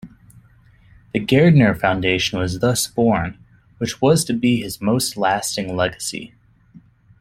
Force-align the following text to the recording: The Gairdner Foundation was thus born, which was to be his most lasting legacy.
The 1.13 1.19
Gairdner 1.19 1.79
Foundation 1.79 2.39
was 2.39 2.57
thus 2.57 2.87
born, 2.87 3.37
which 3.77 4.01
was 4.01 4.25
to 4.25 4.33
be 4.33 4.63
his 4.63 4.81
most 4.81 5.15
lasting 5.15 5.75
legacy. 5.75 6.33